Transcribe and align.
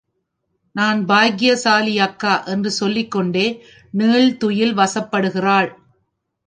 நான் 0.75 1.05
பாக்கியசாலி 1.05 1.99
அக்கா! 1.99 2.43
என்று 2.47 2.71
சொல்லிக்கொண்டே 2.71 3.45
நீள்துயில் 3.93 4.75
வசப்படுகிறாள். 4.75 5.71